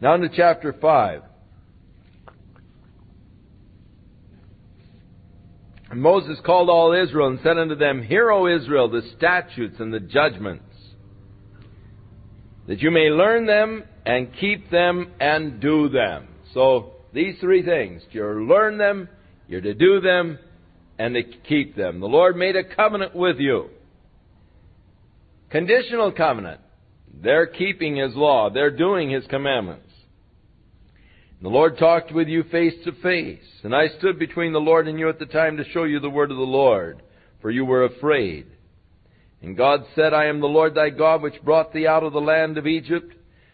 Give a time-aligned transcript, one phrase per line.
[0.00, 1.22] Now into chapter 5.
[5.90, 9.94] And Moses called all Israel and said unto them, Hear, O Israel, the statutes and
[9.94, 10.64] the judgments,
[12.66, 16.28] that you may learn them and keep them and do them.
[16.52, 18.02] So, these three things.
[18.10, 19.08] You're to learn them,
[19.46, 20.38] you're to do them,
[20.98, 22.00] and to keep them.
[22.00, 23.70] The Lord made a covenant with you.
[25.50, 26.60] Conditional covenant.
[27.22, 28.50] They're keeping His law.
[28.50, 29.90] They're doing His commandments.
[31.42, 34.98] The Lord talked with you face to face, and I stood between the Lord and
[34.98, 37.02] you at the time to show you the word of the Lord,
[37.42, 38.46] for you were afraid.
[39.42, 42.20] And God said, I am the Lord thy God, which brought thee out of the
[42.20, 43.12] land of Egypt,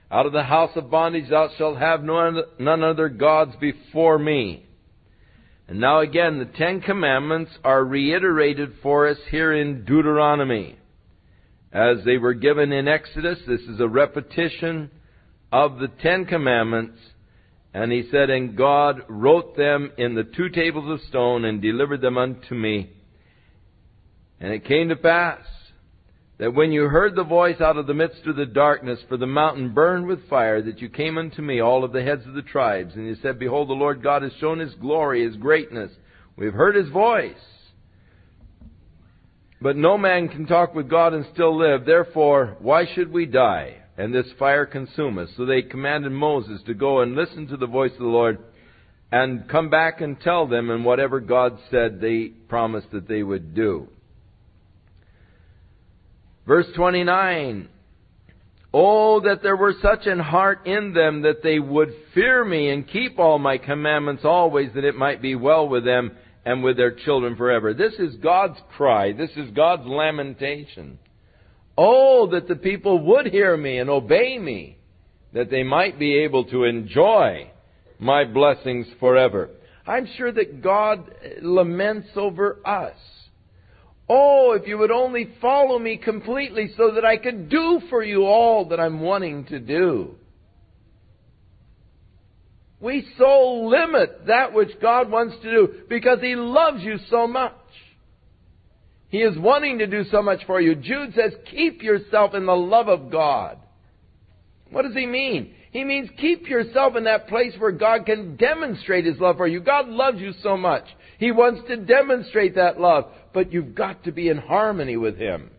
[0.08, 1.30] out of the house of bondage.
[1.30, 4.66] Thou shalt have none other gods before me.
[5.66, 10.78] And now again, the Ten Commandments are reiterated for us here in Deuteronomy.
[11.72, 14.90] As they were given in Exodus, this is a repetition
[15.52, 16.98] of the Ten Commandments
[17.72, 22.00] and he said, And God wrote them in the two tables of stone and delivered
[22.00, 22.90] them unto me.
[24.40, 25.40] And it came to pass
[26.38, 29.26] that when you heard the voice out of the midst of the darkness, for the
[29.26, 32.42] mountain burned with fire, that you came unto me, all of the heads of the
[32.42, 35.92] tribes, and you said, Behold, the Lord God has shown his glory, his greatness.
[36.36, 37.34] We've heard his voice.
[39.62, 41.84] But no man can talk with God and still live.
[41.84, 43.80] Therefore, why should we die?
[44.00, 45.28] and this fire consume us.
[45.36, 48.38] So they commanded Moses to go and listen to the voice of the Lord
[49.12, 53.54] and come back and tell them, and whatever God said, they promised that they would
[53.54, 53.88] do.
[56.46, 57.68] Verse 29
[58.72, 62.88] Oh, that there were such an heart in them that they would fear me and
[62.88, 66.12] keep all my commandments always, that it might be well with them
[66.50, 67.72] and with their children forever.
[67.72, 69.12] This is God's cry.
[69.12, 70.98] This is God's lamentation.
[71.78, 74.76] Oh, that the people would hear me and obey me,
[75.32, 77.52] that they might be able to enjoy
[78.00, 79.50] my blessings forever.
[79.86, 81.08] I'm sure that God
[81.40, 82.98] laments over us.
[84.08, 88.24] Oh, if you would only follow me completely so that I could do for you
[88.24, 90.16] all that I'm wanting to do.
[92.80, 97.52] We so limit that which God wants to do because He loves you so much.
[99.08, 100.76] He is wanting to do so much for you.
[100.76, 103.58] Jude says, keep yourself in the love of God.
[104.70, 105.52] What does he mean?
[105.72, 109.60] He means keep yourself in that place where God can demonstrate His love for you.
[109.60, 110.84] God loves you so much.
[111.18, 115.50] He wants to demonstrate that love, but you've got to be in harmony with Him.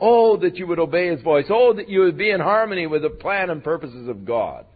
[0.00, 1.46] Oh, that you would obey His voice.
[1.50, 4.66] Oh, that you would be in harmony with the plan and purposes of God.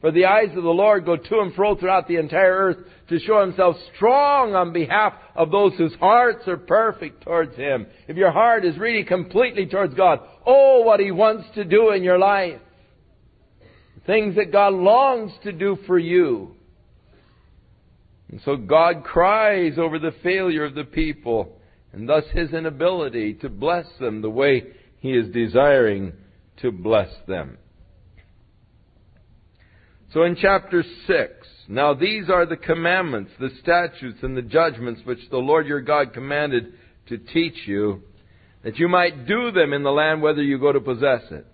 [0.00, 2.76] For the eyes of the Lord go to and fro throughout the entire earth
[3.08, 7.86] to show himself strong on behalf of those whose hearts are perfect towards him.
[8.06, 12.04] If your heart is really completely towards God, oh, what he wants to do in
[12.04, 12.60] your life.
[14.06, 16.54] Things that God longs to do for you.
[18.30, 21.58] And so God cries over the failure of the people
[21.92, 24.64] and thus his inability to bless them the way
[25.00, 26.12] he is desiring
[26.58, 27.58] to bless them.
[30.14, 31.30] So in chapter 6,
[31.68, 36.14] now these are the commandments, the statutes, and the judgments which the Lord your God
[36.14, 36.72] commanded
[37.08, 38.02] to teach you,
[38.64, 41.46] that you might do them in the land whether you go to possess it.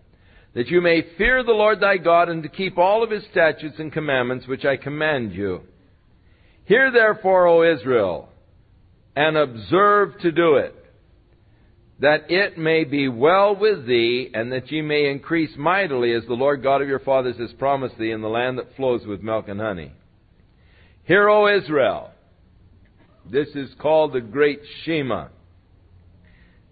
[0.54, 3.76] That you may fear the Lord thy God and to keep all of his statutes
[3.78, 5.62] and commandments which I command you.
[6.66, 8.28] Hear therefore, O Israel,
[9.16, 10.84] and observe to do it
[12.00, 16.34] that it may be well with thee, and that ye may increase mightily, as the
[16.34, 19.49] Lord God of your fathers has promised thee, in the land that flows with milk
[19.49, 19.93] and honey.
[21.04, 22.10] Hear, O Israel.
[23.31, 25.28] This is called the Great Shema,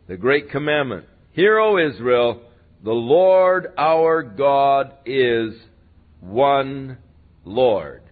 [0.06, 1.06] the Great Commandment.
[1.32, 2.42] Hear, O Israel,
[2.84, 5.54] the Lord our God is
[6.20, 6.98] one
[7.44, 8.02] Lord.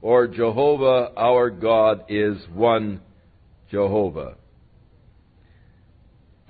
[0.00, 3.00] Or Jehovah our God is one
[3.70, 4.36] Jehovah.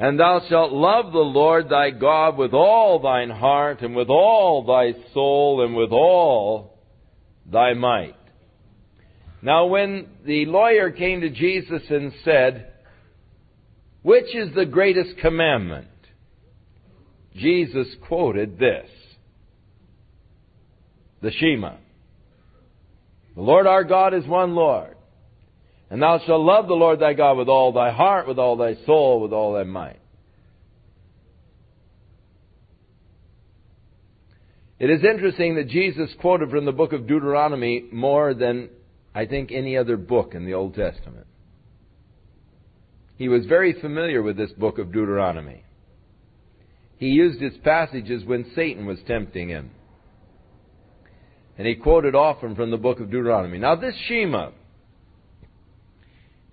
[0.02, 4.64] And thou shalt love the Lord thy God with all thine heart, and with all
[4.64, 6.76] thy soul, and with all
[7.46, 8.16] thy might.
[9.42, 12.72] Now, when the lawyer came to Jesus and said,
[14.02, 15.86] Which is the greatest commandment?
[17.36, 18.90] Jesus quoted this
[21.20, 21.76] the Shema.
[23.36, 24.91] The Lord our God is one Lord.
[25.92, 28.76] And thou shalt love the Lord thy God with all thy heart, with all thy
[28.86, 30.00] soul, with all thy might.
[34.78, 38.70] It is interesting that Jesus quoted from the book of Deuteronomy more than
[39.14, 41.26] I think any other book in the Old Testament.
[43.18, 45.62] He was very familiar with this book of Deuteronomy.
[46.96, 49.72] he used its passages when Satan was tempting him.
[51.58, 53.58] And he quoted often from the book of Deuteronomy.
[53.58, 54.52] Now, this Shema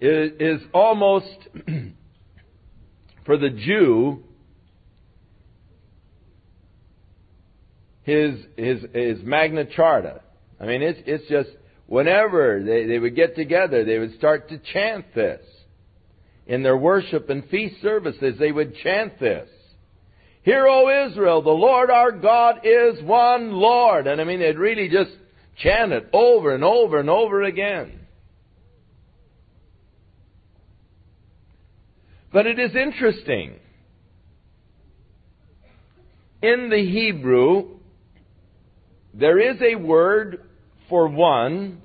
[0.02, 1.28] is, almost,
[3.26, 4.24] for the Jew,
[8.04, 10.22] his, his, his Magna Charta.
[10.60, 11.50] I mean, it's, it's just,
[11.88, 15.42] whenever they, they would get together, they would start to chant this.
[16.48, 19.48] In their worship and feast services, they would chant this.
[20.42, 24.08] Hear, O Israel, the Lord our God is one Lord.
[24.08, 25.12] And I mean, they'd really just
[25.62, 27.99] chant it over and over and over again.
[32.32, 33.56] But it is interesting.
[36.42, 37.80] In the Hebrew,
[39.14, 40.46] there is a word
[40.88, 41.82] for one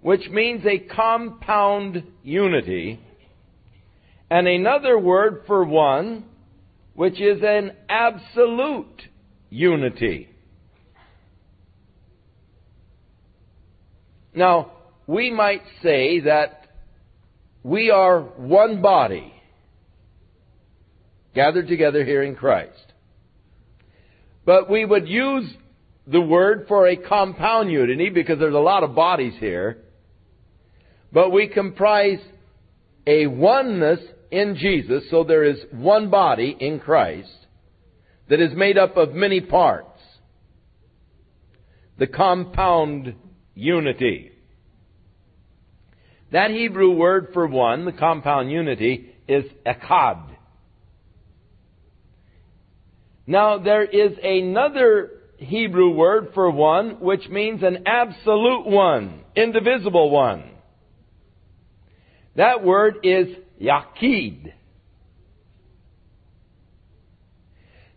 [0.00, 3.00] which means a compound unity,
[4.30, 6.24] and another word for one
[6.94, 9.02] which is an absolute
[9.50, 10.28] unity.
[14.34, 14.72] Now,
[15.06, 16.57] we might say that
[17.62, 19.32] we are one body
[21.34, 22.92] gathered together here in Christ.
[24.44, 25.48] But we would use
[26.06, 29.78] the word for a compound unity because there's a lot of bodies here.
[31.12, 32.18] But we comprise
[33.06, 34.00] a oneness
[34.30, 37.46] in Jesus, so there is one body in Christ
[38.28, 40.00] that is made up of many parts.
[41.98, 43.14] The compound
[43.54, 44.32] unity.
[46.32, 50.24] That Hebrew word for one, the compound unity, is echad.
[53.26, 60.44] Now, there is another Hebrew word for one which means an absolute one, indivisible one.
[62.36, 63.28] That word is
[63.60, 64.52] Yachid.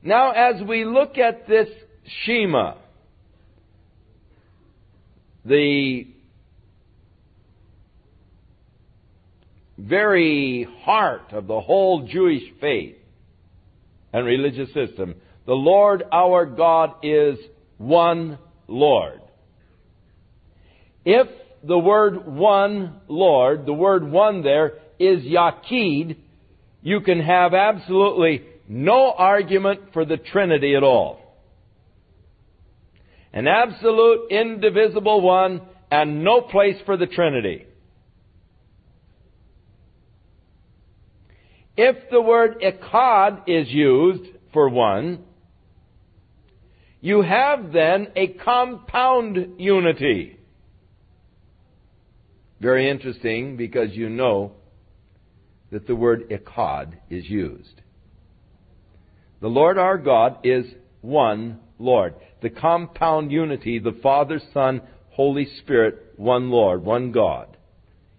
[0.03, 1.67] Now, as we look at this
[2.25, 2.75] Shema,
[5.45, 6.07] the
[9.87, 12.97] very heart of the whole Jewish faith
[14.13, 17.37] and religious system, the Lord our God is
[17.77, 18.37] one
[18.67, 19.21] Lord.
[21.03, 21.27] If
[21.63, 26.17] the word one Lord, the word one there, is Yachid,
[26.83, 31.19] you can have absolutely no argument for the Trinity at all.
[33.33, 37.65] An absolute, indivisible one, and no place for the Trinity.
[41.77, 45.23] If the word Echad is used for one,
[46.99, 50.37] you have then a compound unity.
[52.59, 54.51] Very interesting because you know
[55.71, 57.81] that the word Echad is used.
[59.39, 60.65] The Lord our God is
[61.01, 62.13] one Lord.
[62.41, 67.57] The compound unity, the Father, Son, Holy Spirit, one Lord, one God.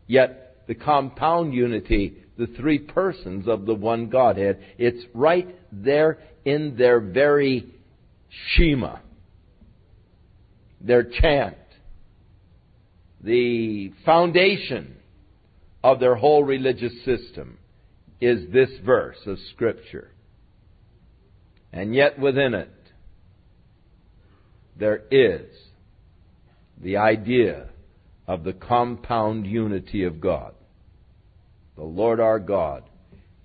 [0.08, 6.76] Yet the compound unity, the three persons of the one Godhead, it's right there in
[6.76, 7.66] their very
[8.54, 8.96] Shema,
[10.80, 11.56] their chant,
[13.22, 14.96] the foundation
[15.84, 17.58] of their whole religious system
[18.20, 20.10] is this verse of Scripture.
[21.72, 22.70] And yet within it,
[24.76, 25.46] there is
[26.80, 27.68] the idea
[28.26, 30.54] of the compound unity of God.
[31.76, 32.84] The Lord our God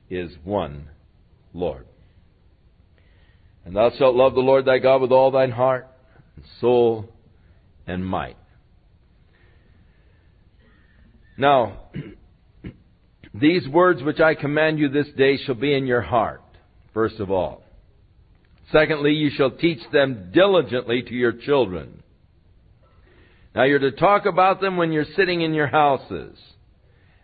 [0.09, 0.89] is one
[1.53, 1.85] Lord.
[3.65, 5.87] And thou shalt love the Lord thy God with all thine heart,
[6.35, 7.09] and soul,
[7.85, 8.37] and might.
[11.37, 11.79] Now,
[13.33, 16.41] these words which I command you this day shall be in your heart,
[16.93, 17.63] first of all.
[18.71, 22.03] Secondly, you shall teach them diligently to your children.
[23.55, 26.37] Now you're to talk about them when you're sitting in your houses,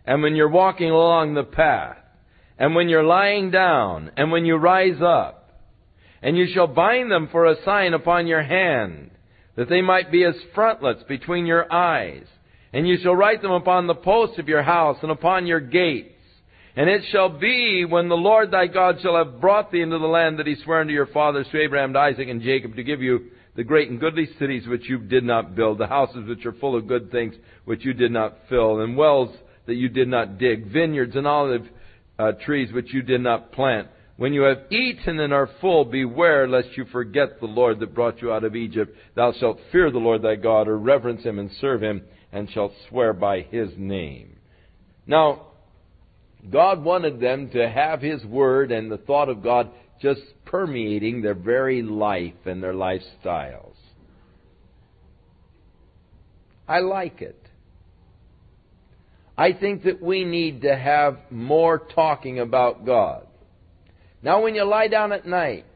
[0.04, 1.96] and when you're walking along the path,
[2.58, 5.40] and when you're lying down, and when you rise up
[6.22, 9.10] and you shall bind them for a sign upon your hand,
[9.56, 12.24] that they might be as frontlets between your eyes.
[12.72, 16.10] And you shall write them upon the posts of your house and upon your gates.
[16.76, 20.06] And it shall be when the Lord thy God shall have brought thee into the
[20.06, 23.00] land that he sware unto your fathers, to Abraham, to Isaac, and Jacob, to give
[23.00, 26.52] you the great and goodly cities which you did not build, the houses which are
[26.54, 27.34] full of good things
[27.64, 31.66] which you did not fill, and wells that you did not dig, vineyards and olive
[32.18, 36.46] uh, trees which you did not plant when you have eaten and are full, beware
[36.46, 38.96] lest you forget the Lord that brought you out of Egypt.
[39.16, 42.02] Thou shalt fear the Lord thy God, or reverence him and serve him,
[42.32, 44.36] and shalt swear by his name.
[45.06, 45.48] Now,
[46.48, 51.34] God wanted them to have his word and the thought of God just permeating their
[51.34, 53.74] very life and their lifestyles.
[56.68, 57.40] I like it.
[59.36, 63.26] I think that we need to have more talking about God.
[64.22, 65.66] Now, when you lie down at night,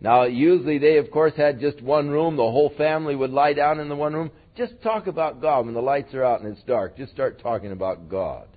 [0.00, 2.36] now usually they, of course, had just one room.
[2.36, 4.30] The whole family would lie down in the one room.
[4.56, 6.96] Just talk about God when the lights are out and it's dark.
[6.96, 8.48] Just start talking about God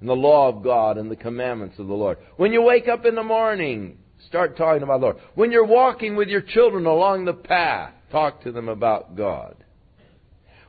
[0.00, 2.18] and the law of God and the commandments of the Lord.
[2.36, 5.16] When you wake up in the morning, start talking about the Lord.
[5.34, 9.56] When you're walking with your children along the path, talk to them about God.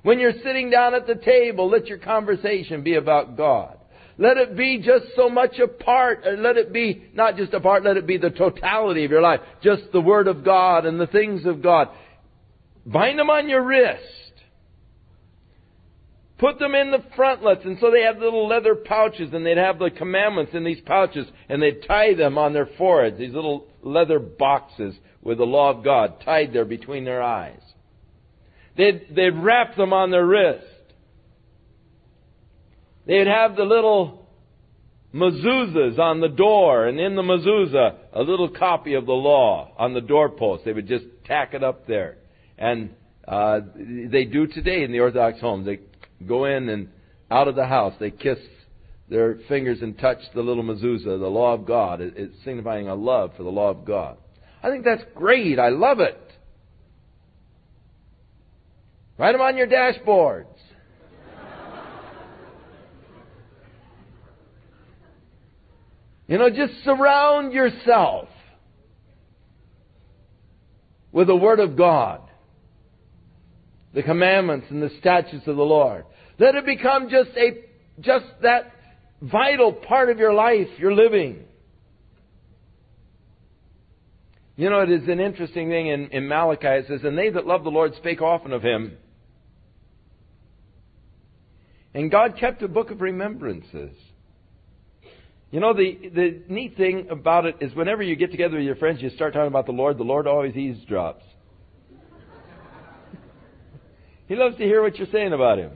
[0.04, 3.78] When you're sitting down at the table, let your conversation be about God.
[4.18, 7.60] Let it be just so much a part, and let it be not just a
[7.60, 9.40] part, let it be the totality of your life.
[9.64, 11.90] Just the Word of God and the things of God.
[12.86, 14.04] Bind them on your wrist.
[16.38, 19.78] Put them in the frontlets, and so they have little leather pouches, and they'd have
[19.78, 24.18] the commandments in these pouches, and they'd tie them on their foreheads, these little leather
[24.18, 27.62] boxes with the law of God tied there between their eyes.
[28.78, 30.66] They'd, they'd wrap them on their wrist.
[33.06, 34.30] They'd have the little
[35.14, 39.94] mezuzahs on the door, and in the mezuzah, a little copy of the law on
[39.94, 40.64] the doorpost.
[40.64, 42.18] They would just tack it up there.
[42.58, 42.92] And
[43.28, 45.66] uh, they do today in the Orthodox homes.
[45.66, 45.80] They
[46.26, 46.90] go in and
[47.30, 48.38] out of the house, they kiss
[49.10, 52.00] their fingers and touch the little mezuzah, the law of God.
[52.02, 54.18] It's signifying a love for the law of God.
[54.64, 55.60] I think that's great.
[55.60, 56.18] I love it.
[59.22, 60.48] Write them on your dashboards.
[66.28, 68.30] You know, just surround yourself
[71.12, 72.22] with the Word of God,
[73.94, 76.06] the commandments and the statutes of the Lord.
[76.40, 77.60] Let it become just a,
[78.00, 78.72] just that
[79.22, 81.44] vital part of your life, your living.
[84.56, 86.66] You know, it is an interesting thing in, in Malachi.
[86.66, 88.98] It says, And they that love the Lord spake often of him.
[91.94, 93.96] And God kept a book of remembrances.
[95.52, 98.78] You know, the, the neat thing about it is whenever you get together with your
[98.78, 101.24] friends, you start talking about the Lord, the Lord always eavesdrops.
[104.30, 105.72] he loves to hear what you're saying about Him.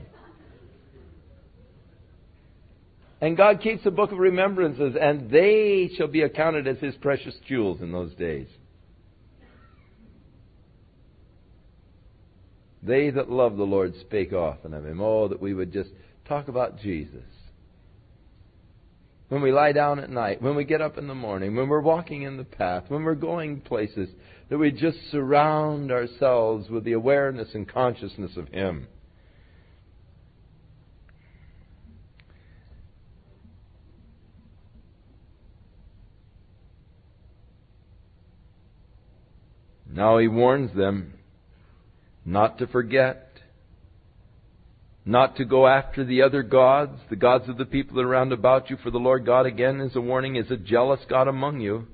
[3.20, 7.36] And God keeps a book of remembrances, and they shall be accounted as His precious
[7.46, 8.48] jewels in those days.
[12.82, 15.02] They that love the Lord spake often of Him.
[15.02, 15.90] Oh, that we would just
[16.28, 17.24] talk about Jesus.
[19.30, 21.82] When we lie down at night, when we get up in the morning, when we're
[21.82, 24.10] walking in the path, when we're going places,
[24.50, 28.88] that we just surround ourselves with the awareness and consciousness of Him.
[39.96, 41.14] Now he warns them
[42.26, 43.35] not to forget
[45.06, 48.78] not to go after the other gods, the gods of the people around about you,
[48.78, 51.86] for the Lord God again is a warning, is a jealous God among you.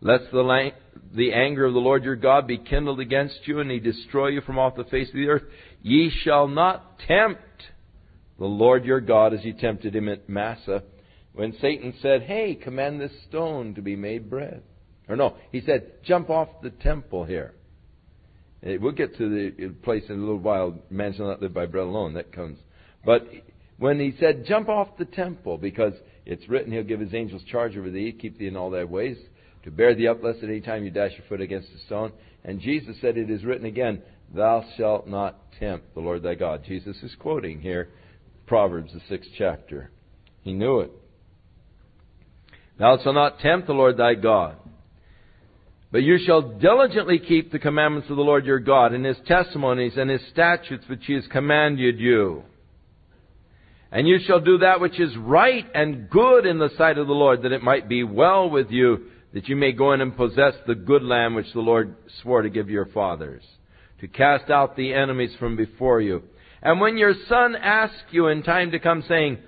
[0.00, 0.72] Lest the, lang-
[1.14, 4.40] the anger of the Lord your God be kindled against you, and he destroy you
[4.40, 5.42] from off the face of the earth.
[5.82, 7.40] Ye shall not tempt
[8.38, 10.82] the Lord your God as ye tempted him at Massah,
[11.34, 14.62] when Satan said, Hey, command this stone to be made bread.
[15.06, 17.54] Or no, he said, Jump off the temple here.
[18.62, 20.78] We'll get to the place in a little while.
[20.88, 22.14] Man shall not live by bread alone.
[22.14, 22.58] That comes.
[23.04, 23.26] But
[23.78, 27.76] when he said, "Jump off the temple," because it's written, He'll give His angels charge
[27.76, 29.18] over thee, keep thee in all thy ways,
[29.64, 32.12] to bear thee up, lest at any time you dash your foot against a stone.
[32.44, 34.02] And Jesus said, "It is written again,
[34.32, 37.88] Thou shalt not tempt the Lord thy God." Jesus is quoting here
[38.46, 39.90] Proverbs, the sixth chapter.
[40.42, 40.90] He knew it.
[42.78, 44.56] Thou shalt not tempt the Lord thy God.
[45.92, 49.92] But you shall diligently keep the commandments of the Lord your God, and his testimonies
[49.98, 52.44] and his statutes which he has commanded you.
[53.92, 57.12] And you shall do that which is right and good in the sight of the
[57.12, 60.54] Lord, that it might be well with you, that you may go in and possess
[60.66, 63.42] the good land which the Lord swore to give your fathers,
[64.00, 66.22] to cast out the enemies from before you.
[66.62, 69.38] And when your son asks you in time to come, saying,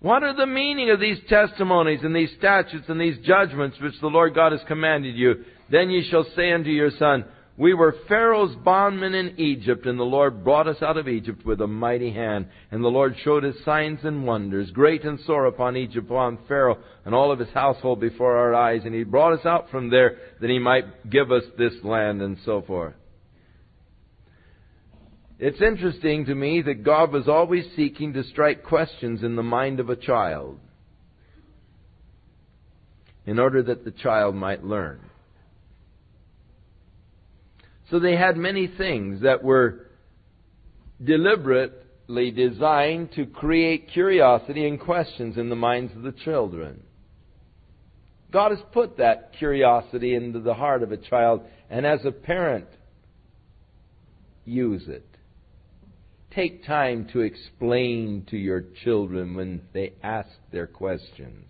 [0.00, 4.08] What are the meaning of these testimonies and these statutes and these judgments which the
[4.08, 5.44] Lord God has commanded you?
[5.70, 7.24] Then ye shall say unto your son,
[7.56, 11.60] We were Pharaoh's bondmen in Egypt, and the Lord brought us out of Egypt with
[11.60, 12.46] a mighty hand.
[12.70, 16.78] And the Lord showed his signs and wonders, great and sore upon Egypt, upon Pharaoh
[17.04, 18.82] and all of his household before our eyes.
[18.84, 22.36] And he brought us out from there that he might give us this land, and
[22.44, 22.94] so forth.
[25.38, 29.80] It's interesting to me that God was always seeking to strike questions in the mind
[29.80, 30.60] of a child.
[33.26, 35.00] in order that the child might learn.
[37.90, 39.86] So they had many things that were
[41.02, 46.82] deliberately designed to create curiosity and questions in the minds of the children.
[48.30, 52.66] God has put that curiosity into the heart of a child, and as a parent,
[54.44, 55.06] use it.
[56.34, 61.46] Take time to explain to your children when they ask their questions.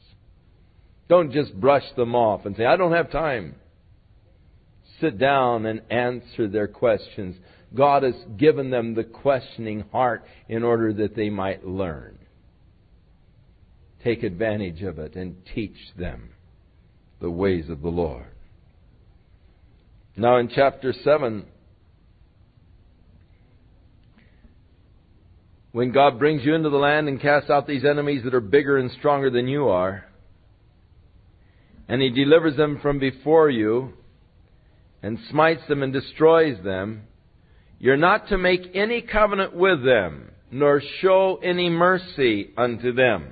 [1.08, 3.54] Don't just brush them off and say, I don't have time.
[5.00, 7.36] Sit down and answer their questions.
[7.74, 12.18] God has given them the questioning heart in order that they might learn.
[14.04, 16.30] Take advantage of it and teach them
[17.20, 18.26] the ways of the Lord.
[20.16, 21.46] Now in chapter 7,
[25.72, 28.76] when God brings you into the land and casts out these enemies that are bigger
[28.76, 30.04] and stronger than you are,
[31.88, 33.94] and He delivers them from before you,
[35.04, 37.02] and smites them and destroys them,
[37.78, 43.26] you're not to make any covenant with them, nor show any mercy unto them.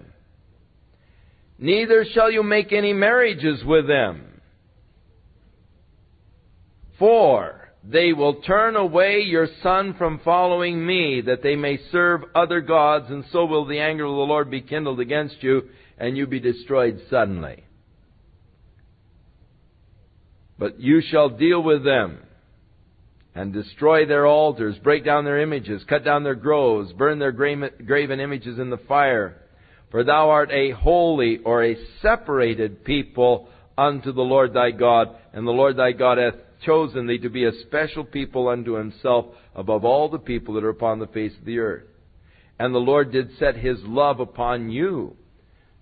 [1.59, 4.43] Neither shall you make any marriages with them.
[6.99, 12.61] For they will turn away your son from following me, that they may serve other
[12.61, 16.27] gods, and so will the anger of the Lord be kindled against you, and you
[16.27, 17.65] be destroyed suddenly.
[20.63, 22.19] But you shall deal with them,
[23.35, 28.21] and destroy their altars, break down their images, cut down their groves, burn their graven
[28.21, 29.39] images in the fire.
[29.91, 35.45] For thou art a holy or a separated people unto the Lord thy God, and
[35.45, 39.85] the Lord thy God hath chosen thee to be a special people unto himself above
[39.85, 41.89] all the people that are upon the face of the earth.
[42.61, 45.17] And the Lord did set his love upon you.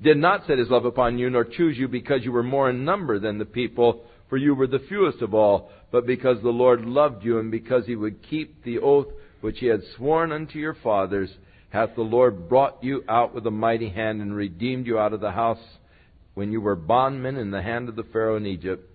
[0.01, 2.87] Did not set his love upon you, nor choose you because you were more in
[2.87, 6.87] number than the people, for you were the fewest of all, but because the Lord
[6.87, 9.09] loved you, and because he would keep the oath
[9.43, 11.31] which he had sworn unto your fathers,
[11.69, 15.21] hath the Lord brought you out with a mighty hand, and redeemed you out of
[15.21, 15.79] the house
[16.33, 18.90] when you were bondmen in the hand of the Pharaoh in Egypt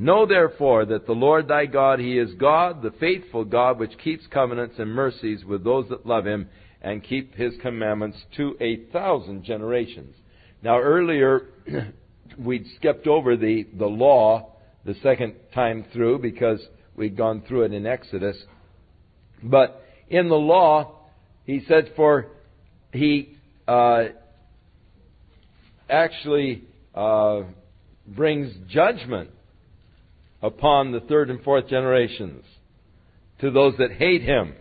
[0.00, 4.26] Know therefore that the Lord thy God, He is God, the faithful God, which keeps
[4.28, 6.48] covenants and mercies with those that love Him
[6.80, 10.16] and keep His commandments to a thousand generations.
[10.62, 11.48] Now earlier,
[12.38, 14.49] we'd skipped over the, the law
[14.84, 16.60] the second time through because
[16.96, 18.36] we'd gone through it in Exodus.
[19.42, 20.96] But in the law,
[21.44, 22.26] he said, for
[22.92, 24.04] he uh,
[25.88, 26.64] actually
[26.94, 27.42] uh,
[28.06, 29.30] brings judgment
[30.42, 32.44] upon the third and fourth generations
[33.40, 34.54] to those that hate him.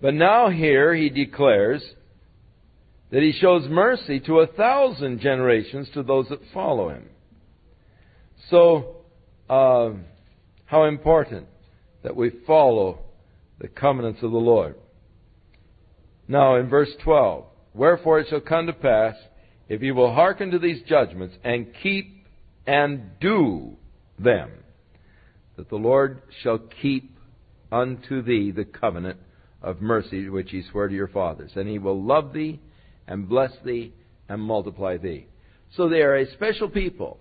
[0.00, 1.82] But now here he declares
[3.12, 7.04] that he shows mercy to a thousand generations to those that follow him.
[8.50, 8.96] So,
[9.48, 9.90] uh,
[10.64, 11.46] how important
[12.02, 13.00] that we follow
[13.60, 14.74] the covenants of the Lord.
[16.26, 17.44] Now, in verse 12,
[17.74, 19.14] Wherefore it shall come to pass,
[19.68, 22.26] if ye will hearken to these judgments, and keep
[22.66, 23.76] and do
[24.18, 24.50] them,
[25.56, 27.16] that the Lord shall keep
[27.70, 29.18] unto thee the covenant
[29.62, 31.52] of mercy which he swore to your fathers.
[31.54, 32.60] And he will love thee
[33.06, 33.92] and bless thee
[34.28, 35.26] and multiply thee.
[35.76, 37.18] So they are a special people.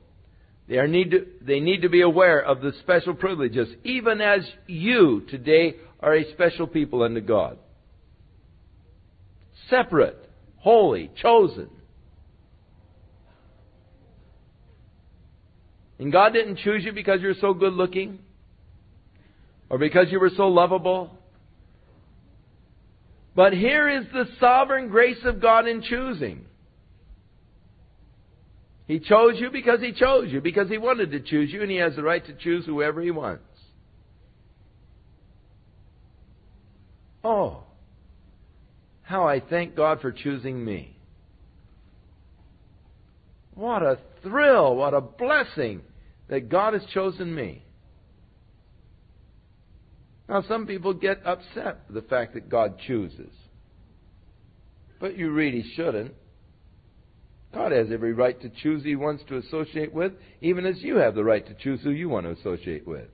[0.67, 4.41] They, are need to, they need to be aware of the special privileges, even as
[4.67, 7.57] you today are a special people unto God.
[9.69, 11.69] Separate, holy, chosen.
[15.99, 18.19] And God didn't choose you because you're so good looking
[19.69, 21.11] or because you were so lovable.
[23.35, 26.45] But here is the sovereign grace of God in choosing.
[28.87, 31.77] He chose you because He chose you, because He wanted to choose you, and He
[31.77, 33.43] has the right to choose whoever He wants.
[37.23, 37.63] Oh,
[39.03, 40.97] how I thank God for choosing me.
[43.53, 45.81] What a thrill, what a blessing
[46.29, 47.63] that God has chosen me.
[50.31, 53.33] Now, some people get upset with the fact that God chooses.
[54.97, 56.13] But you really shouldn't.
[57.53, 60.95] God has every right to choose who He wants to associate with, even as you
[60.95, 63.09] have the right to choose who you want to associate with.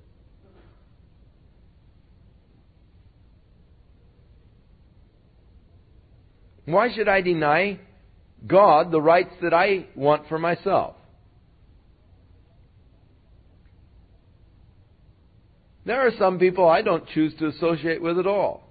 [6.65, 7.80] Why should I deny
[8.45, 10.96] God the rights that I want for myself?
[15.88, 18.62] There are some people I don't choose to associate with at all.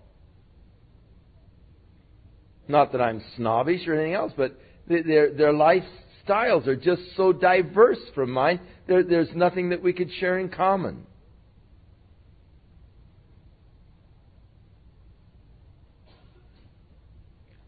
[2.68, 5.82] Not that I'm snobbish or anything else, but their, their life
[6.22, 10.50] styles are just so diverse from mine, there, there's nothing that we could share in
[10.50, 11.06] common.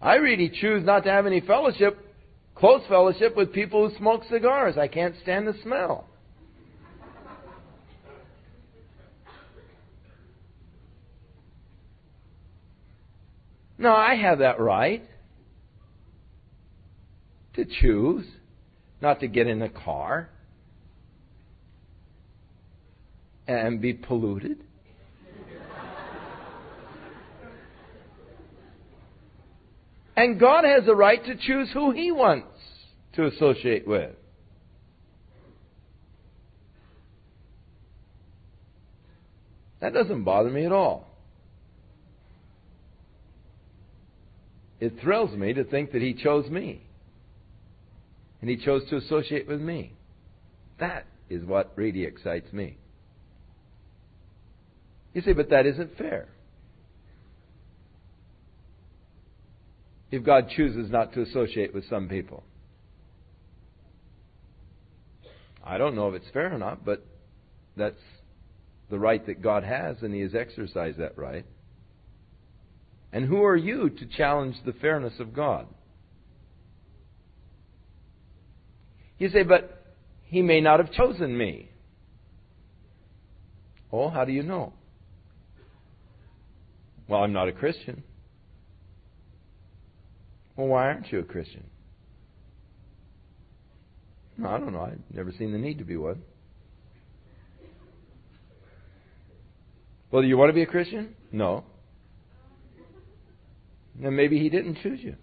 [0.03, 1.99] I really choose not to have any fellowship,
[2.55, 4.77] close fellowship, with people who smoke cigars.
[4.77, 6.07] I can't stand the smell.
[13.79, 15.05] No, I have that right
[17.55, 18.27] to choose
[19.01, 20.29] not to get in a car
[23.47, 24.59] and be polluted.
[30.17, 32.49] and God has the right to choose who He wants
[33.15, 34.11] to associate with.
[39.81, 41.08] That doesn't bother me at all.
[44.81, 46.83] It thrills me to think that He chose me.
[48.41, 49.93] And He chose to associate with me.
[50.79, 52.77] That is what really excites me.
[55.15, 56.29] You say, but that isn't fair.
[60.11, 62.45] If God chooses not to associate with some people.
[65.63, 67.05] I don't know if it's fair or not, but
[67.77, 68.01] that's
[68.91, 71.45] the right that God has, and He has exercised that right.
[73.13, 75.67] And who are you to challenge the fairness of God?
[79.19, 81.71] You say, but he may not have chosen me.
[83.93, 84.75] Oh, how do you know?
[87.09, 88.03] Well, I'm not a Christian.
[90.57, 91.65] Well, why aren't you a Christian?
[94.37, 94.83] No, I don't know.
[94.83, 96.23] I've never seen the need to be one.
[100.11, 101.15] Well, do you want to be a Christian?
[101.33, 101.65] No.
[104.01, 105.17] Then maybe he didn't choose you.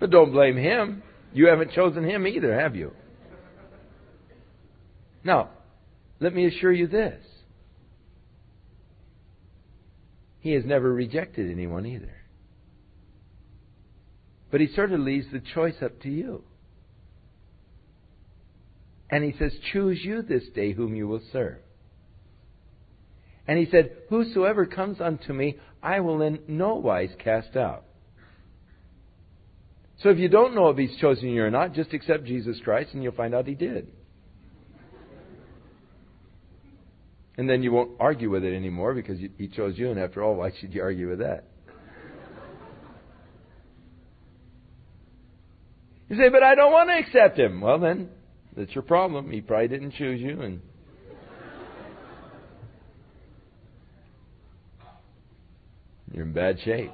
[0.00, 1.02] but don't blame him.
[1.32, 2.92] You haven't chosen him either, have you?
[5.22, 5.50] Now,
[6.20, 7.22] let me assure you this.
[10.40, 12.12] He has never rejected anyone either.
[14.50, 16.42] But he sort of leaves the choice up to you.
[19.10, 21.58] And he says, Choose you this day whom you will serve.
[23.48, 27.84] And he said, Whosoever comes unto me, I will in no wise cast out.
[30.02, 32.90] So if you don't know if he's chosen you or not, just accept Jesus Christ
[32.92, 33.88] and you'll find out he did.
[37.36, 40.34] And then you won't argue with it anymore because he chose you, and after all,
[40.34, 41.44] why should you argue with that?
[46.08, 47.60] You say, but I don't want to accept him.
[47.60, 48.08] Well, then,
[48.56, 49.30] that's your problem.
[49.30, 50.60] He probably didn't choose you, and
[56.18, 56.90] you're in bad shape.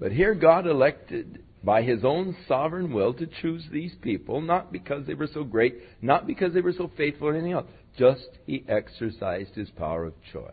[0.00, 5.06] But here God elected by his own sovereign will to choose these people, not because
[5.06, 7.66] they were so great, not because they were so faithful or anything else.
[7.96, 10.50] Just he exercised his power of choice.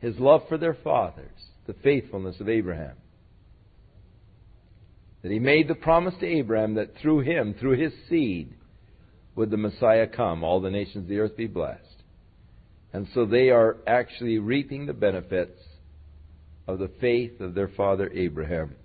[0.00, 2.96] His love for their fathers, the faithfulness of Abraham.
[5.22, 8.54] That he made the promise to Abraham that through him, through his seed,
[9.36, 11.87] would the Messiah come, all the nations of the earth be blessed.
[12.92, 15.60] And so they are actually reaping the benefits
[16.66, 18.76] of the faith of their father Abraham.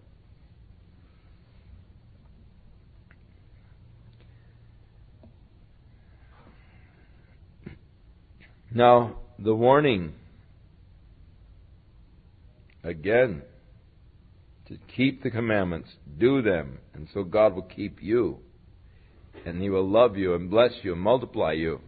[8.76, 10.13] Now, the warning
[12.84, 13.44] again
[14.68, 18.39] to keep the commandments, do them, and so God will keep you.
[19.46, 21.82] And He will love you and bless you and multiply you.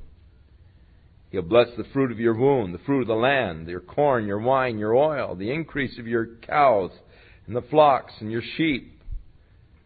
[1.36, 4.39] He'll bless the fruit of your womb, the fruit of the land, your corn, your
[4.39, 6.91] wine, your oil, the increase of your cows,
[7.45, 9.02] and the flocks, and your sheep,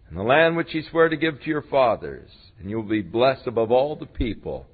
[0.08, 2.30] and the land which he swore to give to your fathers.
[2.60, 4.68] And you will be blessed above all the people.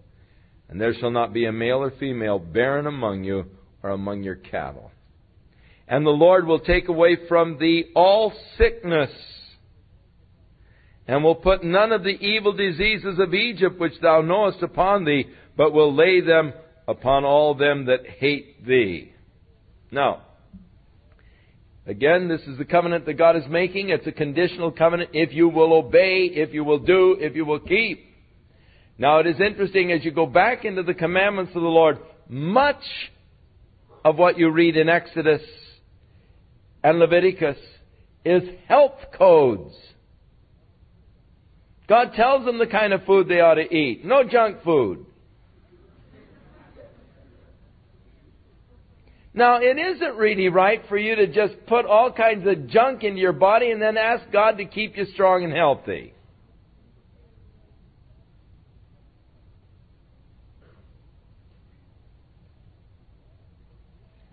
[0.67, 3.45] And there shall not be a male or female barren among you
[3.81, 4.91] or among your cattle.
[5.87, 9.11] And the Lord will take away from thee all sickness,
[11.07, 15.25] and will put none of the evil diseases of Egypt which thou knowest upon thee,
[15.55, 16.51] but will lay them
[16.87, 19.13] upon all them that hate thee.
[19.91, 20.23] Now,
[21.85, 23.89] again, this is the covenant that God is making.
[23.89, 27.59] It's a conditional covenant if you will obey, if you will do, if you will
[27.59, 28.05] keep.
[28.97, 32.83] Now, it is interesting as you go back into the commandments of the Lord, much
[34.03, 35.41] of what you read in Exodus
[36.83, 37.57] and Leviticus
[38.23, 39.73] is health codes.
[41.87, 44.05] God tells them the kind of food they ought to eat.
[44.05, 45.05] No junk food.
[49.35, 53.19] Now, it isn't really right for you to just put all kinds of junk into
[53.19, 56.13] your body and then ask God to keep you strong and healthy.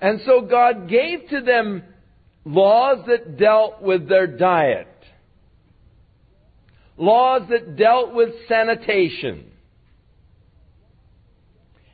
[0.00, 1.82] And so God gave to them
[2.44, 4.88] laws that dealt with their diet,
[6.96, 9.51] laws that dealt with sanitation.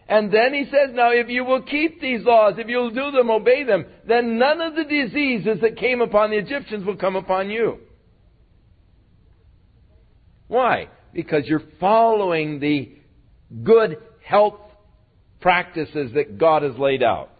[0.08, 3.30] And then he says, now if you will keep these laws, if you'll do them,
[3.30, 7.50] obey them, then none of the diseases that came upon the Egyptians will come upon
[7.50, 7.78] you.
[10.46, 10.88] Why?
[11.12, 12.90] Because you're following the
[13.62, 14.60] good health
[15.40, 17.30] practices that God has laid out.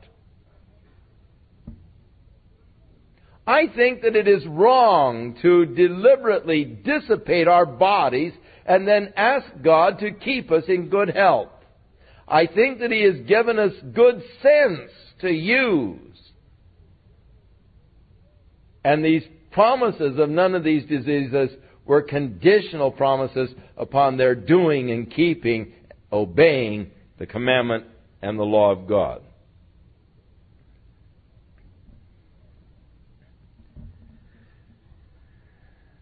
[3.46, 8.34] I think that it is wrong to deliberately dissipate our bodies
[8.66, 11.48] and then ask God to keep us in good health.
[12.30, 15.98] I think that He has given us good sense to use.
[18.84, 21.50] And these promises of none of these diseases
[21.84, 25.72] were conditional promises upon their doing and keeping,
[26.12, 27.84] obeying the commandment
[28.22, 29.22] and the law of God.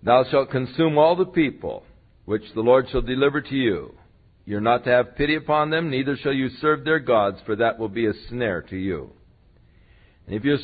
[0.02, 1.82] Thou shalt consume all the people
[2.26, 3.95] which the Lord shall deliver to you.
[4.46, 7.78] You're not to have pity upon them, neither shall you serve their gods, for that
[7.78, 9.10] will be a snare to you.
[10.26, 10.56] And if you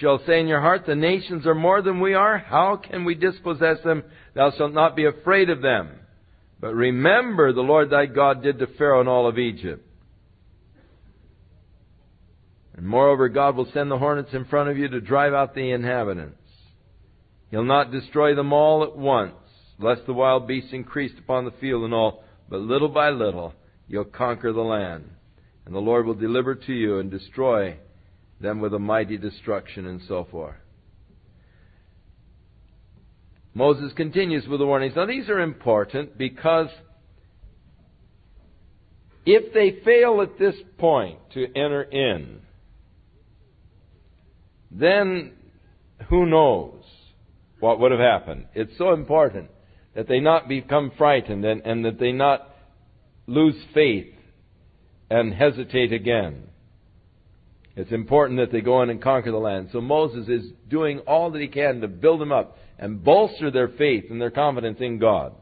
[0.00, 3.14] shall say in your heart, The nations are more than we are, how can we
[3.14, 4.02] dispossess them?
[4.34, 5.90] Thou shalt not be afraid of them.
[6.60, 9.86] But remember the Lord thy God did to Pharaoh and all of Egypt.
[12.74, 15.70] And moreover, God will send the hornets in front of you to drive out the
[15.70, 16.38] inhabitants.
[17.50, 19.34] He'll not destroy them all at once,
[19.78, 23.54] lest the wild beasts increased upon the field and all, but little by little
[23.88, 25.10] you'll conquer the land.
[25.64, 27.76] And the Lord will deliver to you and destroy
[28.40, 30.56] them with a mighty destruction and so forth.
[33.54, 34.94] Moses continues with the warnings.
[34.96, 36.68] Now these are important because
[39.24, 42.40] if they fail at this point to enter in,
[44.70, 45.32] then
[46.08, 46.76] who knows?
[47.60, 48.46] what would have happened.
[48.54, 49.50] It's so important
[49.96, 52.50] that they not become frightened and, and that they not
[53.26, 54.12] lose faith
[55.10, 56.44] and hesitate again.
[57.76, 59.70] It's important that they go in and conquer the land.
[59.72, 63.68] So Moses is doing all that he can to build them up and bolster their
[63.68, 65.34] faith and their confidence in God.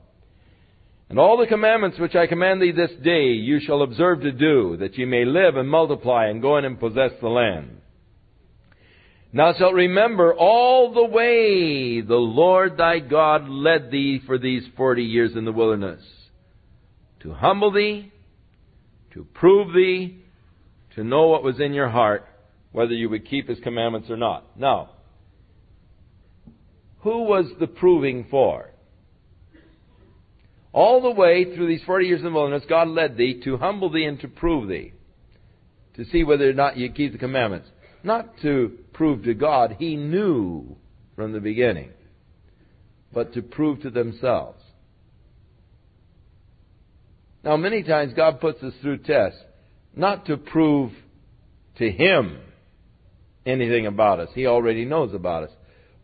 [1.09, 4.77] And all the commandments which I command thee this day you shall observe to do,
[4.79, 7.81] that ye may live and multiply and go in and possess the land.
[9.35, 15.03] Thou shalt remember all the way the Lord thy God led thee for these forty
[15.03, 16.01] years in the wilderness,
[17.21, 18.13] to humble thee,
[19.13, 20.19] to prove thee,
[20.95, 22.29] to know what was in your heart,
[22.71, 24.57] whether you would keep his commandments or not.
[24.57, 24.91] Now,
[27.01, 28.71] who was the proving for?
[30.73, 33.91] All the way through these 40 years in the wilderness, God led thee to humble
[33.91, 34.93] thee and to prove thee,
[35.97, 37.69] to see whether or not you keep the commandments.
[38.05, 40.77] Not to prove to God, He knew
[41.15, 41.91] from the beginning,
[43.13, 44.61] but to prove to themselves.
[47.45, 49.39] Now, many times God puts us through tests,
[49.95, 50.93] not to prove
[51.77, 52.39] to Him
[53.45, 54.31] anything about us.
[54.35, 55.51] He already knows about us.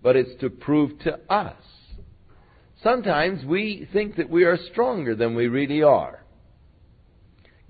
[0.02, 1.56] But it's to prove to us.
[2.82, 6.19] Sometimes we think that we are stronger than we really are.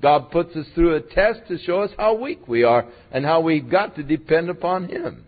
[0.00, 3.40] God puts us through a test to show us how weak we are and how
[3.40, 5.26] we've got to depend upon Him.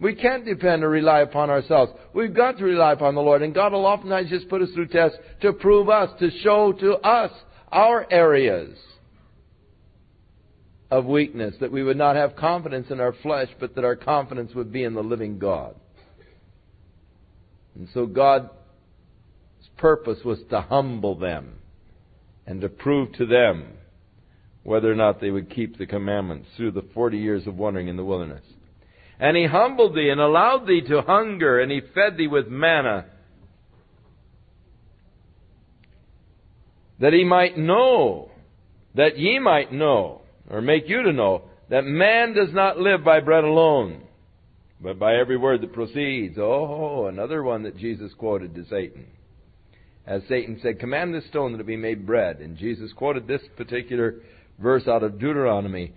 [0.00, 1.92] We can't depend or rely upon ourselves.
[2.12, 3.42] We've got to rely upon the Lord.
[3.42, 6.94] And God will oftentimes just put us through tests to prove us, to show to
[6.94, 7.30] us
[7.70, 8.76] our areas
[10.90, 14.52] of weakness, that we would not have confidence in our flesh, but that our confidence
[14.56, 15.76] would be in the living God.
[17.76, 18.50] And so God's
[19.78, 21.61] purpose was to humble them
[22.46, 23.64] and to prove to them
[24.62, 27.96] whether or not they would keep the commandments through the forty years of wandering in
[27.96, 28.44] the wilderness.
[29.18, 33.06] And he humbled thee and allowed thee to hunger, and he fed thee with manna,
[37.00, 38.30] that he might know,
[38.94, 43.20] that ye might know, or make you to know, that man does not live by
[43.20, 44.02] bread alone,
[44.80, 46.36] but by every word that proceeds.
[46.38, 49.06] Oh, another one that Jesus quoted to Satan
[50.06, 52.38] as Satan said, Command this stone that it be made bread.
[52.40, 54.16] And Jesus quoted this particular
[54.58, 55.92] verse out of Deuteronomy.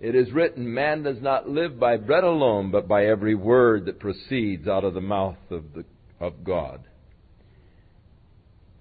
[0.00, 3.98] It is written, Man does not live by bread alone, but by every word that
[3.98, 5.84] proceeds out of the mouth of, the,
[6.20, 6.82] of God.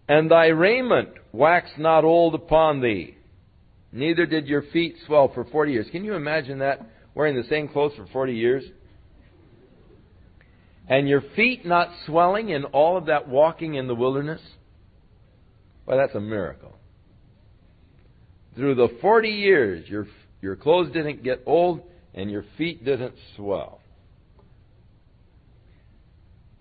[0.07, 3.15] And thy raiment wax not old upon thee.
[3.91, 5.87] Neither did your feet swell for 40 years.
[5.89, 6.81] Can you imagine that?
[7.15, 8.63] Wearing the same clothes for 40 years?
[10.89, 14.41] And your feet not swelling in all of that walking in the wilderness?
[15.85, 16.75] Well, that's a miracle.
[18.55, 20.07] Through the 40 years, your,
[20.41, 21.81] your clothes didn't get old
[22.13, 23.81] and your feet didn't swell.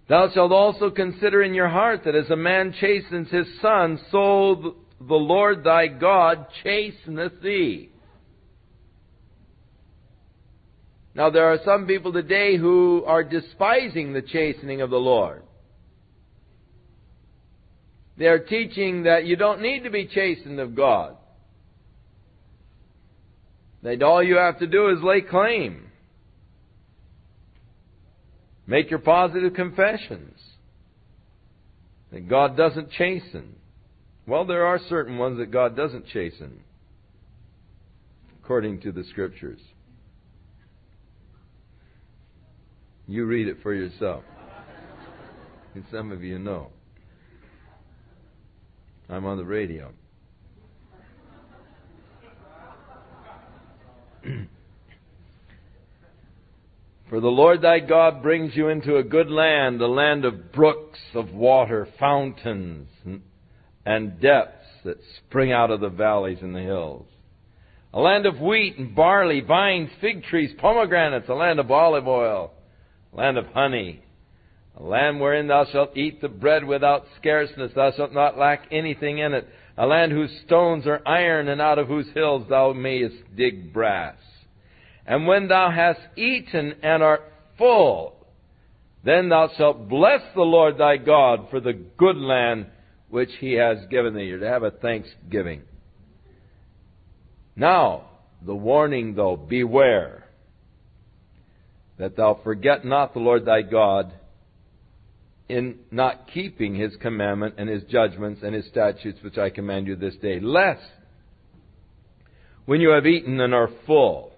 [0.08, 4.76] Thou shalt also consider in your heart that as a man chastens his son, so
[5.00, 7.90] the Lord thy God chasteneth thee.
[11.14, 15.43] Now there are some people today who are despising the chastening of the Lord.
[18.16, 21.16] They are teaching that you don't need to be chastened of God.
[23.82, 25.90] That all you have to do is lay claim.
[28.66, 30.38] Make your positive confessions.
[32.12, 33.56] That God doesn't chasten.
[34.26, 36.60] Well, there are certain ones that God doesn't chasten,
[38.42, 39.60] according to the Scriptures.
[43.06, 44.24] You read it for yourself.
[45.74, 46.68] And some of you know.
[49.08, 49.92] I'm on the radio.
[57.10, 60.98] For the Lord thy God brings you into a good land, a land of brooks
[61.14, 62.88] of water, fountains,
[63.84, 67.06] and depths that spring out of the valleys and the hills.
[67.92, 72.52] A land of wheat and barley, vines, fig trees, pomegranates, a land of olive oil,
[73.12, 74.03] a land of honey,
[74.76, 79.18] a land wherein thou shalt eat the bread without scarceness, thou shalt not lack anything
[79.18, 83.16] in it, a land whose stones are iron, and out of whose hills thou mayest
[83.36, 84.16] dig brass.
[85.06, 87.22] And when thou hast eaten and art
[87.58, 88.14] full,
[89.04, 92.66] then thou shalt bless the Lord thy God for the good land
[93.08, 94.24] which he has given thee.
[94.24, 95.62] You're to have a thanksgiving.
[97.54, 98.06] Now,
[98.44, 100.24] the warning though, beware
[101.98, 104.12] that thou forget not the Lord thy God
[105.48, 109.96] in not keeping his commandment and his judgments and his statutes which I command you
[109.96, 110.82] this day, lest
[112.66, 114.32] when you have eaten and are full,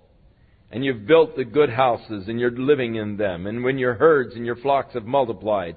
[0.70, 4.34] and you've built the good houses and you're living in them, and when your herds
[4.34, 5.76] and your flocks have multiplied,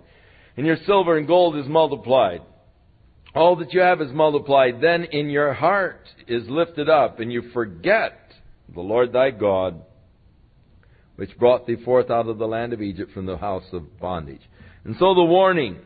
[0.57, 2.41] and your silver and gold is multiplied,
[3.35, 7.51] all that you have is multiplied, then in your heart is lifted up, and you
[7.53, 8.17] forget
[8.73, 9.81] the Lord thy God,
[11.15, 14.41] which brought thee forth out of the land of Egypt from the house of bondage.
[14.83, 15.77] And so the warning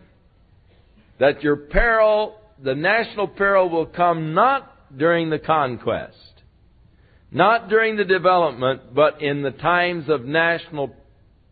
[1.20, 6.16] that your peril, the national peril will come not during the conquest,
[7.32, 10.96] not during the development, but in the times of national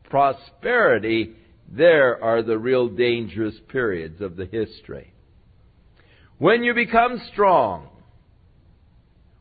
[0.09, 1.35] prosperity,
[1.71, 5.13] there are the real dangerous periods of the history.
[6.37, 7.87] When you become strong,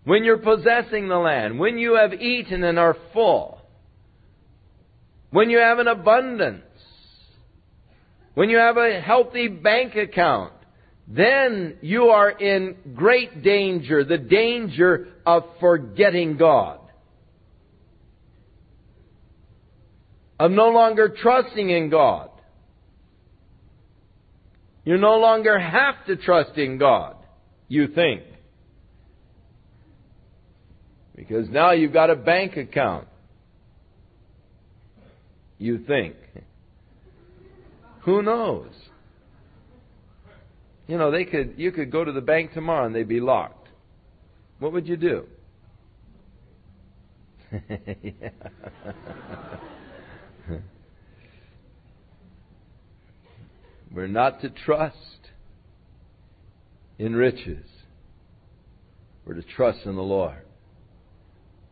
[0.05, 3.61] when you're possessing the land, when you have eaten and are full,
[5.31, 6.65] when you have an abundance,
[8.35, 10.53] when you have a healthy bank account,
[11.09, 16.79] then you are in great danger, the danger of forgetting God.
[20.39, 22.31] Of no longer trusting in God.
[24.85, 27.17] You no longer have to trust in God,
[27.69, 28.23] you think.
[31.15, 33.07] Because now you've got a bank account.
[35.59, 36.17] You think.
[38.03, 38.73] Who knows?
[40.87, 43.69] You know, they could you could go to the bank tomorrow and they'd be locked.
[44.59, 45.27] What would you do?
[53.93, 54.97] We're not to trust
[56.99, 57.67] in riches.
[59.25, 60.45] We're to trust in the Lord.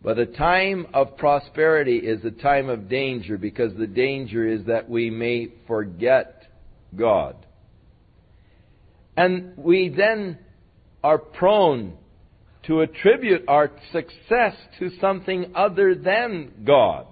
[0.03, 4.89] But a time of prosperity is a time of danger because the danger is that
[4.89, 6.45] we may forget
[6.95, 7.35] God.
[9.17, 10.38] And we then
[11.03, 11.94] are prone
[12.65, 17.07] to attribute our success to something other than God.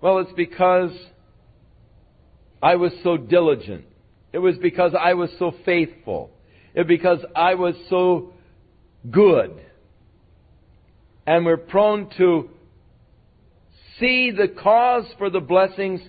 [0.00, 0.92] Well, it's because
[2.62, 3.86] I was so diligent.
[4.32, 6.30] It was because I was so faithful.
[6.74, 8.34] It was because I was so
[9.10, 9.65] good
[11.26, 12.50] and we're prone to
[13.98, 16.00] see the cause for the blessings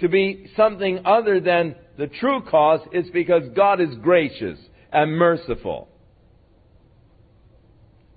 [0.00, 4.58] to be something other than the true cause it's because God is gracious
[4.92, 5.88] and merciful.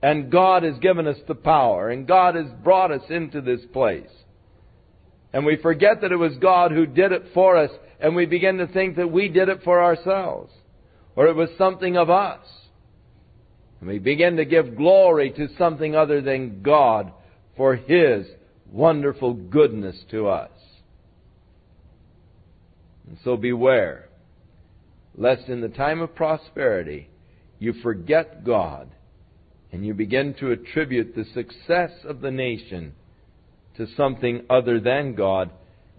[0.02, 4.10] And God has given us the power, and God has brought us into this place.
[5.34, 8.58] And we forget that it was God who did it for us, and we begin
[8.58, 10.54] to think that we did it for ourselves,
[11.16, 12.46] or it was something of us.
[13.80, 17.12] And we begin to give glory to something other than God
[17.56, 18.26] for His
[18.72, 20.52] wonderful goodness to us.
[23.08, 24.10] And so beware,
[25.16, 27.10] lest in the time of prosperity
[27.60, 28.90] you forget God
[29.72, 32.94] and you begin to attribute the success of the nation
[33.76, 35.52] to something other than God,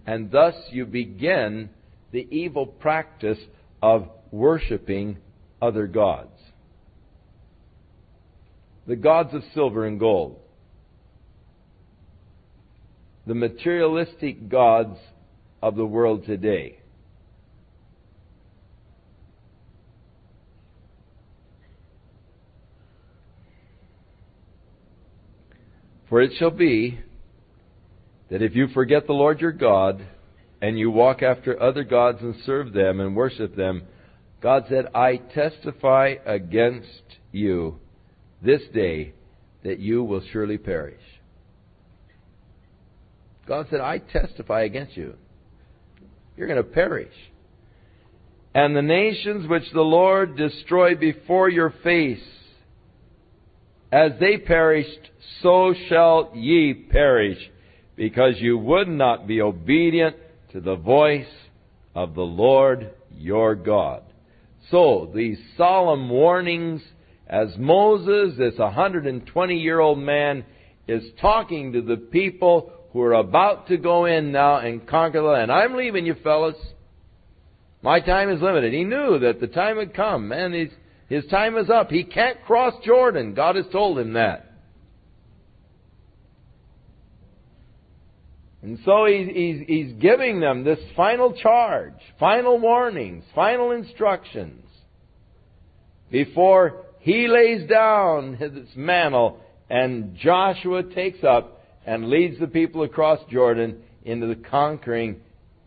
[0.05, 1.69] and thus you begin
[2.11, 3.37] the evil practice
[3.81, 5.17] of worshiping
[5.61, 6.31] other gods.
[8.89, 10.39] The gods of silver and gold.
[13.27, 14.97] The materialistic gods
[15.61, 16.79] of the world today.
[26.09, 26.99] For it shall be
[28.31, 30.03] that if you forget the Lord your God,
[30.63, 33.83] and you walk after other gods and serve them and worship them,
[34.41, 37.79] God said, I testify against you
[38.41, 39.13] this day
[39.63, 41.01] that you will surely perish.
[43.47, 45.15] God said, I testify against you.
[46.37, 47.13] You're going to perish.
[48.53, 52.23] And the nations which the Lord destroyed before your face,
[53.91, 55.09] as they perished,
[55.41, 57.39] so shall ye perish,
[57.95, 60.15] because you would not be obedient
[60.51, 61.25] to the voice
[61.95, 64.03] of the Lord your God.
[64.71, 66.81] So, these solemn warnings,
[67.29, 70.43] as Moses, this 120 year old man,
[70.87, 75.27] is talking to the people who are about to go in now and conquer the
[75.27, 75.51] land.
[75.51, 76.55] I'm leaving you fellas.
[77.83, 78.73] My time is limited.
[78.73, 80.31] He knew that the time had come.
[80.31, 80.69] and his,
[81.07, 81.91] his time is up.
[81.91, 83.35] He can't cross Jordan.
[83.35, 84.47] God has told him that.
[88.61, 94.65] And so he's, he's, he's giving them this final charge, final warnings, final instructions
[96.11, 99.39] before he lays down his mantle
[99.69, 105.21] and Joshua takes up and leads the people across Jordan into the conquering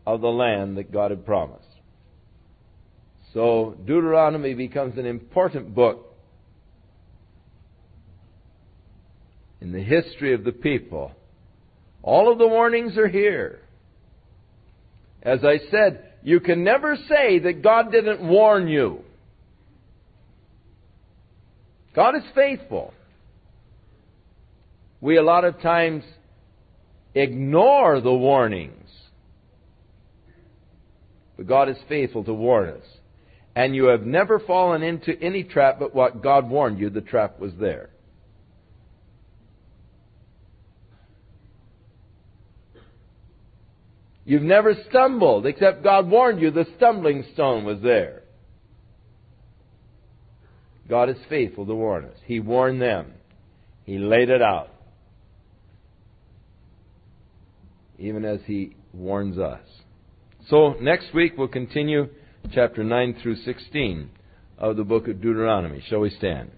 [0.07, 1.63] of the land that God had promised.
[3.33, 6.15] So Deuteronomy becomes an important book
[9.61, 11.13] in the history of the people
[12.03, 13.61] all of the warnings are here.
[15.23, 19.03] As I said, you can never say that God didn't warn you.
[21.95, 22.95] God is faithful.
[25.01, 26.05] We a lot of times
[27.15, 28.89] ignore the warnings.
[31.37, 32.85] But God is faithful to warn us.
[33.55, 37.39] And you have never fallen into any trap but what God warned you, the trap
[37.39, 37.91] was there.
[44.25, 48.22] You've never stumbled, except God warned you the stumbling stone was there.
[50.93, 52.19] God is faithful to warn us.
[52.27, 53.15] He warned them.
[53.87, 54.69] He laid it out.
[57.99, 59.63] Even as He warns us.
[60.51, 62.11] So, next week we'll continue
[62.53, 64.11] chapter 9 through 16
[64.59, 65.83] of the book of Deuteronomy.
[65.89, 66.51] Shall we stand?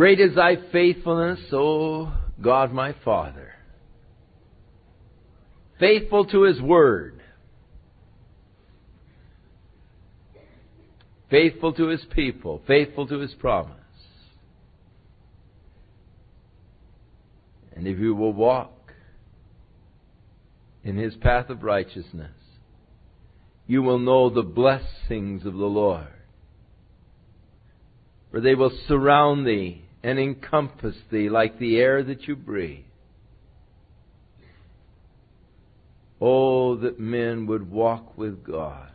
[0.00, 3.52] Great is thy faithfulness, O God my Father.
[5.78, 7.20] Faithful to his word.
[11.30, 12.62] Faithful to his people.
[12.66, 13.76] Faithful to his promise.
[17.76, 18.94] And if you will walk
[20.82, 22.32] in his path of righteousness,
[23.66, 26.08] you will know the blessings of the Lord
[28.30, 32.84] for they will surround thee and encompass thee like the air that you breathe.
[36.20, 38.90] Oh, that men would walk with God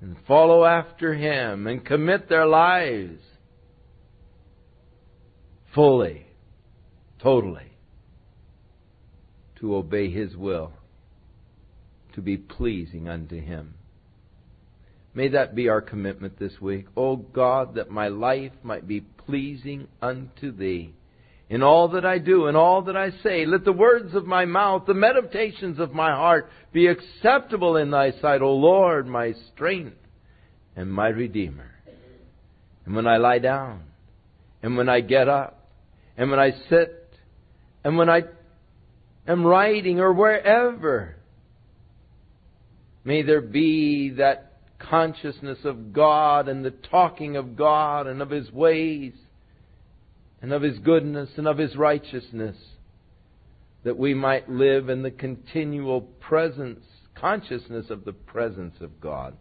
[0.00, 3.20] and follow after Him and commit their lives
[5.74, 6.26] fully,
[7.20, 7.72] totally,
[9.60, 10.72] to obey His will,
[12.14, 13.74] to be pleasing unto Him.
[15.14, 16.86] May that be our commitment this week.
[16.96, 20.94] O oh God, that my life might be pleasing unto Thee.
[21.50, 24.44] In all that I do, in all that I say, let the words of my
[24.44, 29.96] mouth, the meditations of my heart be acceptable in Thy sight, O Lord, my strength
[30.76, 31.70] and my Redeemer.
[32.84, 33.84] And when I lie down,
[34.62, 35.68] and when I get up,
[36.16, 37.14] and when I sit,
[37.82, 38.24] and when I
[39.26, 41.18] am writing or wherever,
[43.08, 44.47] May there be that
[44.78, 49.12] consciousness of God and the talking of God and of His ways
[50.40, 52.56] and of His goodness and of His righteousness
[53.84, 59.36] that we might live in the continual presence, consciousness of the presence of God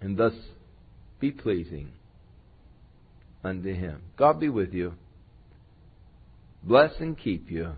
[0.00, 0.34] and thus
[1.20, 1.92] be pleasing
[3.42, 4.02] unto Him.
[4.16, 4.94] God be with you.
[6.62, 7.72] Bless and keep you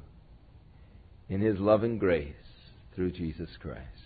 [1.28, 2.34] in His love and grace
[2.94, 3.99] through Jesus Christ.